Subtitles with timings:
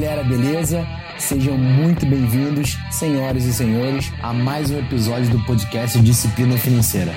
[0.00, 0.86] galera, beleza?
[1.18, 7.12] Sejam muito bem-vindos, senhoras e senhores, a mais um episódio do podcast Disciplina Financeira.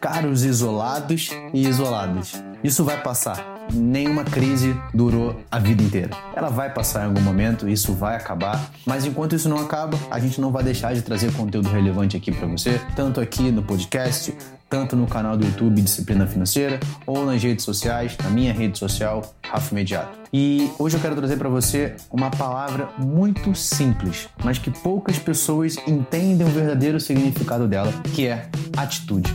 [0.00, 6.10] Caros isolados e isoladas, isso vai passar nenhuma crise durou a vida inteira.
[6.34, 10.18] Ela vai passar em algum momento, isso vai acabar, mas enquanto isso não acaba, a
[10.18, 14.34] gente não vai deixar de trazer conteúdo relevante aqui para você, tanto aqui no podcast,
[14.68, 19.34] tanto no canal do YouTube Disciplina Financeira ou nas redes sociais, na minha rede social,
[19.44, 20.18] Rafa Imediato.
[20.32, 25.76] E hoje eu quero trazer para você uma palavra muito simples, mas que poucas pessoas
[25.86, 29.32] entendem o verdadeiro significado dela, que é atitude.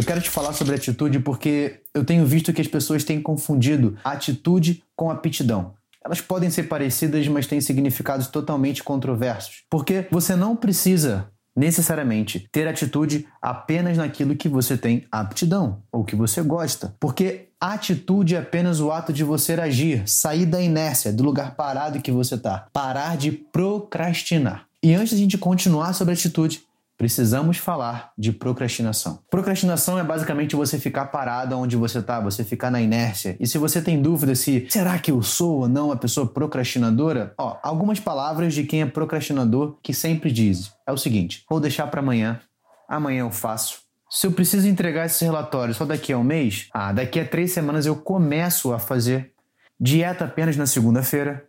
[0.00, 3.98] Eu quero te falar sobre atitude porque eu tenho visto que as pessoas têm confundido
[4.02, 5.74] atitude com aptidão.
[6.02, 9.64] Elas podem ser parecidas, mas têm significados totalmente controversos.
[9.68, 16.16] Porque você não precisa necessariamente ter atitude apenas naquilo que você tem aptidão ou que
[16.16, 16.96] você gosta.
[16.98, 22.00] Porque atitude é apenas o ato de você agir, sair da inércia, do lugar parado
[22.00, 24.64] que você está, parar de procrastinar.
[24.82, 26.62] E antes de a gente continuar sobre atitude,
[27.00, 29.20] precisamos falar de procrastinação.
[29.30, 33.38] Procrastinação é basicamente você ficar parado onde você está, você ficar na inércia.
[33.40, 37.32] E se você tem dúvida se será que eu sou ou não uma pessoa procrastinadora,
[37.38, 41.86] ó, algumas palavras de quem é procrastinador que sempre diz é o seguinte: vou deixar
[41.86, 42.38] para amanhã,
[42.86, 43.78] amanhã eu faço.
[44.10, 47.50] Se eu preciso entregar esse relatório só daqui a um mês, ah, daqui a três
[47.50, 49.32] semanas eu começo a fazer.
[49.80, 51.46] Dieta apenas na segunda-feira.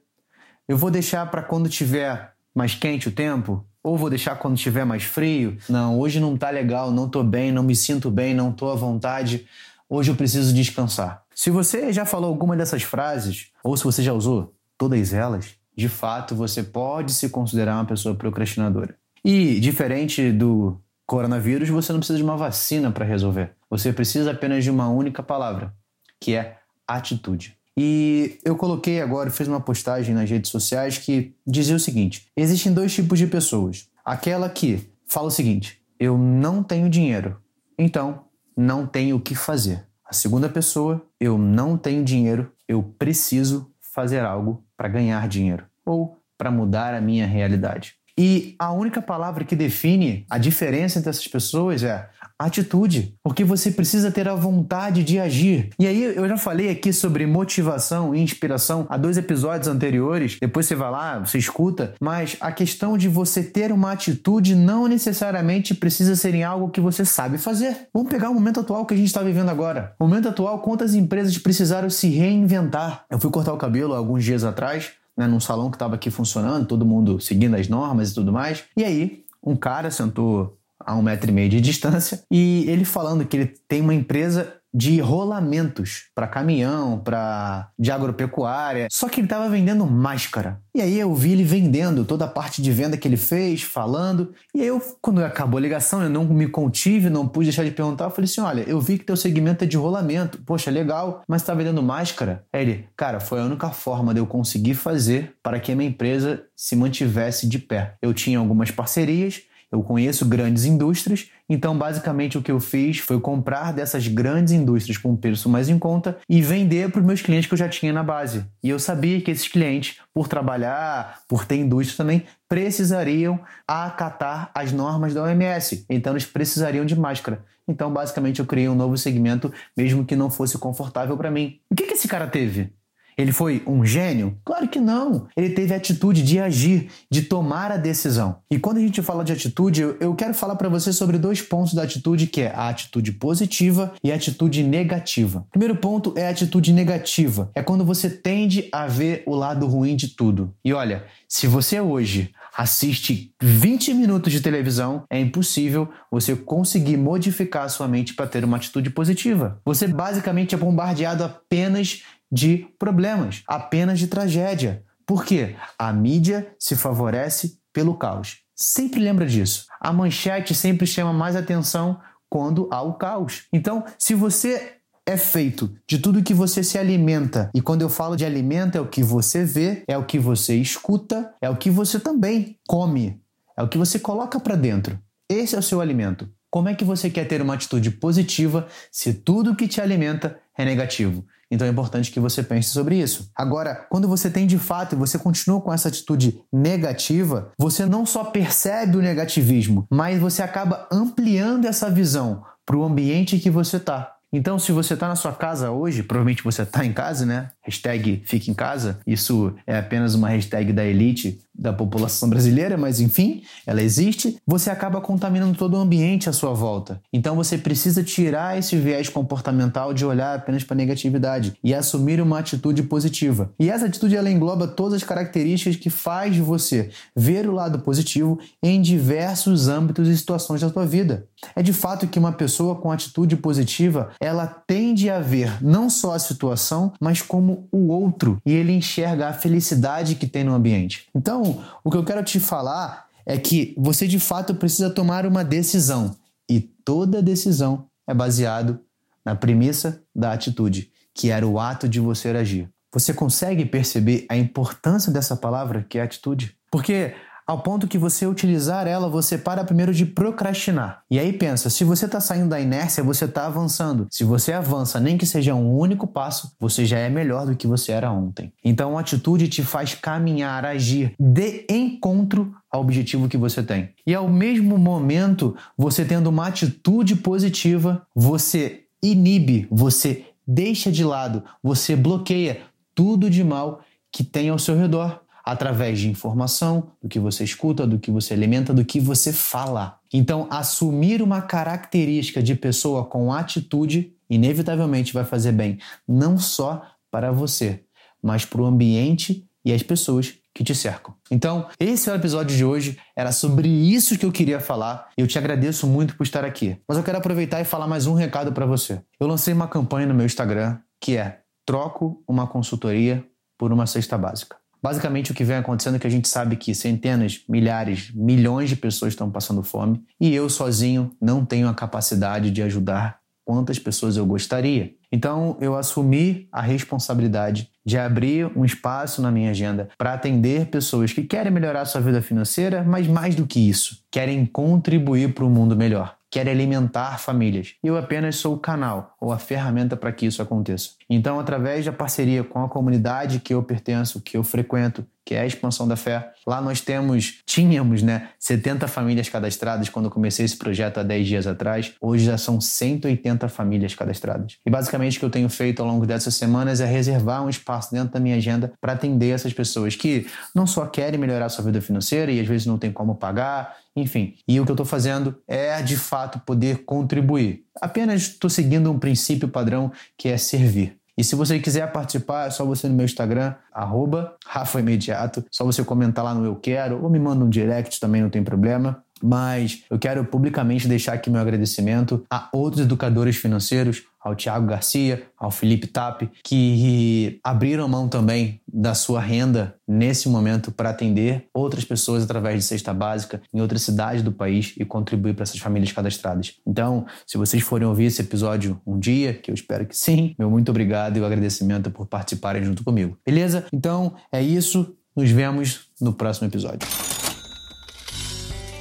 [0.66, 4.86] Eu vou deixar para quando tiver mais quente o tempo, ou vou deixar quando estiver
[4.86, 5.58] mais frio?
[5.68, 8.76] Não, hoje não tá legal, não tô bem, não me sinto bem, não tô à
[8.76, 9.48] vontade.
[9.90, 11.24] Hoje eu preciso descansar.
[11.36, 15.90] Se você já falou alguma dessas frases, ou se você já usou todas elas, de
[15.90, 18.96] fato você pode se considerar uma pessoa procrastinadora.
[19.24, 23.52] E diferente do coronavírus, você não precisa de uma vacina para resolver.
[23.70, 25.74] Você precisa apenas de uma única palavra,
[26.20, 27.58] que é atitude.
[27.78, 32.74] E eu coloquei agora, fiz uma postagem nas redes sociais que dizia o seguinte: existem
[32.74, 33.88] dois tipos de pessoas.
[34.04, 37.42] Aquela que fala o seguinte: eu não tenho dinheiro,
[37.78, 39.86] então não tenho o que fazer.
[40.04, 46.18] A segunda pessoa, eu não tenho dinheiro, eu preciso fazer algo para ganhar dinheiro ou
[46.38, 47.96] para mudar a minha realidade.
[48.18, 52.10] E a única palavra que define a diferença entre essas pessoas é
[52.46, 55.70] atitude, porque você precisa ter a vontade de agir.
[55.78, 60.66] E aí eu já falei aqui sobre motivação e inspiração há dois episódios anteriores, depois
[60.66, 65.76] você vai lá, você escuta, mas a questão de você ter uma atitude não necessariamente
[65.76, 67.88] precisa ser em algo que você sabe fazer.
[67.94, 69.94] Vamos pegar o momento atual que a gente está vivendo agora.
[70.00, 73.06] O momento atual, quantas empresas precisaram se reinventar?
[73.10, 76.66] Eu fui cortar o cabelo alguns dias atrás, né, num salão que estava aqui funcionando,
[76.66, 78.64] todo mundo seguindo as normas e tudo mais.
[78.76, 83.26] E aí, um cara sentou a um metro e meio de distância e ele falando
[83.26, 88.88] que ele tem uma empresa de rolamentos para caminhão, para de agropecuária.
[88.90, 90.60] Só que ele estava vendendo máscara.
[90.74, 94.34] E aí eu vi ele vendendo toda a parte de venda que ele fez, falando.
[94.56, 97.72] E aí eu, quando acabou a ligação, eu não me contive, não pude deixar de
[97.72, 98.06] perguntar.
[98.06, 100.42] Eu falei assim: olha, eu vi que teu segmento é de rolamento.
[100.46, 102.46] Poxa, legal, mas está vendendo máscara?
[102.54, 105.90] Aí ele, cara, foi a única forma de eu conseguir fazer para que a minha
[105.90, 107.96] empresa se mantivesse de pé.
[108.02, 113.20] Eu tinha algumas parcerias eu conheço grandes indústrias, então basicamente o que eu fiz foi
[113.20, 117.22] comprar dessas grandes indústrias com um preço mais em conta e vender para os meus
[117.22, 118.46] clientes que eu já tinha na base.
[118.62, 124.74] E eu sabia que esses clientes, por trabalhar, por ter indústria também, precisariam acatar as
[124.74, 125.86] normas da OMS.
[125.90, 127.46] Então eles precisariam de máscara.
[127.68, 131.60] Então basicamente eu criei um novo segmento, mesmo que não fosse confortável para mim.
[131.72, 132.74] O que, que esse cara teve?
[133.18, 134.38] Ele foi um gênio?
[134.44, 135.28] Claro que não.
[135.36, 138.38] Ele teve a atitude de agir, de tomar a decisão.
[138.50, 141.74] E quando a gente fala de atitude, eu quero falar para você sobre dois pontos
[141.74, 145.46] da atitude, que é a atitude positiva e a atitude negativa.
[145.52, 147.50] Primeiro ponto é a atitude negativa.
[147.54, 150.54] É quando você tende a ver o lado ruim de tudo.
[150.64, 157.64] E olha, se você hoje assiste 20 minutos de televisão, é impossível você conseguir modificar
[157.64, 159.60] a sua mente para ter uma atitude positiva.
[159.66, 164.84] Você basicamente é bombardeado apenas de problemas, apenas de tragédia.
[165.06, 165.56] Por quê?
[165.78, 168.40] A mídia se favorece pelo caos.
[168.56, 169.66] Sempre lembra disso.
[169.80, 172.00] A manchete sempre chama mais atenção
[172.30, 173.48] quando há o caos.
[173.52, 178.16] Então, se você é feito de tudo que você se alimenta, e quando eu falo
[178.16, 181.70] de alimento, é o que você vê, é o que você escuta, é o que
[181.70, 183.20] você também come,
[183.58, 184.98] é o que você coloca para dentro.
[185.28, 186.30] Esse é o seu alimento.
[186.50, 190.66] Como é que você quer ter uma atitude positiva se tudo que te alimenta é
[190.66, 191.26] negativo?
[191.52, 193.30] Então é importante que você pense sobre isso.
[193.36, 198.06] Agora, quando você tem de fato e você continua com essa atitude negativa, você não
[198.06, 203.78] só percebe o negativismo, mas você acaba ampliando essa visão para o ambiente que você
[203.78, 204.16] está.
[204.34, 207.50] Então, se você está na sua casa hoje, provavelmente você está em casa, né?
[207.64, 209.00] Hashtag fique em casa.
[209.06, 214.70] Isso é apenas uma hashtag da elite da população brasileira, mas enfim, ela existe, você
[214.70, 217.00] acaba contaminando todo o ambiente à sua volta.
[217.14, 222.20] Então você precisa tirar esse viés comportamental de olhar apenas para a negatividade e assumir
[222.22, 223.52] uma atitude positiva.
[223.60, 227.80] E essa atitude ela engloba todas as características que faz de você ver o lado
[227.80, 231.28] positivo em diversos âmbitos e situações da sua vida.
[231.56, 236.14] É de fato que uma pessoa com atitude positiva, ela tende a ver não só
[236.14, 241.08] a situação, mas como o outro, e ele enxerga a felicidade que tem no ambiente.
[241.16, 245.44] Então, o que eu quero te falar é que você de fato precisa tomar uma
[245.44, 246.16] decisão
[246.50, 248.80] e toda decisão é baseado
[249.24, 252.70] na premissa da atitude, que era o ato de você agir.
[252.94, 256.56] Você consegue perceber a importância dessa palavra, que é atitude?
[256.70, 257.14] Porque
[257.52, 261.04] ao ponto que você utilizar ela, você para primeiro de procrastinar.
[261.12, 264.08] E aí pensa, se você está saindo da inércia, você está avançando.
[264.10, 267.68] Se você avança, nem que seja um único passo, você já é melhor do que
[267.68, 268.54] você era ontem.
[268.64, 273.90] Então, a atitude te faz caminhar, agir de encontro ao objetivo que você tem.
[274.08, 281.44] E ao mesmo momento, você tendo uma atitude positiva, você inibe, você deixa de lado,
[281.62, 282.62] você bloqueia
[282.96, 287.88] tudo de mal que tem ao seu redor através de informação, do que você escuta,
[287.88, 290.00] do que você alimenta, do que você fala.
[290.14, 295.78] Então, assumir uma característica de pessoa com atitude inevitavelmente vai fazer bem,
[296.08, 297.84] não só para você,
[298.24, 301.14] mas para o ambiente e as pessoas que te cercam.
[301.30, 305.10] Então, esse é o episódio de hoje, era sobre isso que eu queria falar.
[305.18, 306.78] Eu te agradeço muito por estar aqui.
[306.88, 309.02] Mas eu quero aproveitar e falar mais um recado para você.
[309.20, 313.26] Eu lancei uma campanha no meu Instagram que é: troco uma consultoria
[313.58, 314.61] por uma cesta básica.
[314.84, 318.76] Basicamente, o que vem acontecendo é que a gente sabe que centenas, milhares, milhões de
[318.76, 324.18] pessoas estão passando fome e eu sozinho não tenho a capacidade de ajudar quantas pessoas
[324.18, 324.94] eu gostaria.
[325.12, 331.12] Então, eu assumi a responsabilidade de abrir um espaço na minha agenda para atender pessoas
[331.12, 335.50] que querem melhorar sua vida financeira, mas mais do que isso, querem contribuir para um
[335.50, 337.76] mundo melhor quer alimentar famílias.
[337.84, 340.92] Eu apenas sou o canal ou a ferramenta para que isso aconteça.
[341.10, 345.42] Então, através da parceria com a comunidade que eu pertenço, que eu frequento, que é
[345.42, 346.32] a expansão da fé.
[346.46, 351.28] Lá nós temos, tínhamos, né, 70 famílias cadastradas quando eu comecei esse projeto há 10
[351.28, 351.94] dias atrás.
[352.02, 354.58] Hoje já são 180 famílias cadastradas.
[354.66, 357.92] E basicamente o que eu tenho feito ao longo dessas semanas é reservar um espaço
[357.92, 361.82] dentro da minha agenda para atender essas pessoas que não só querem melhorar sua vida
[361.82, 364.36] financeira e às vezes não tem como pagar, enfim.
[364.48, 367.64] E o que eu estou fazendo é, de fato, poder contribuir.
[367.80, 371.01] Apenas estou seguindo um princípio padrão que é servir.
[371.22, 375.46] E se você quiser participar, é só você no meu Instagram, arroba Rafa Imediato.
[375.52, 378.44] Só você comentar lá no Eu Quero, ou me manda um direct também, não tem
[378.44, 379.04] problema.
[379.22, 385.24] Mas eu quero publicamente deixar aqui meu agradecimento a outros educadores financeiros, ao Tiago Garcia,
[385.38, 391.84] ao Felipe Tap, que abriram mão também da sua renda nesse momento para atender outras
[391.84, 395.92] pessoas através de cesta básica em outras cidades do país e contribuir para essas famílias
[395.92, 396.56] cadastradas.
[396.66, 400.50] Então, se vocês forem ouvir esse episódio um dia, que eu espero que sim, meu
[400.50, 403.18] muito obrigado e o agradecimento por participarem junto comigo.
[403.26, 403.66] Beleza?
[403.74, 404.96] Então, é isso.
[405.16, 406.88] Nos vemos no próximo episódio.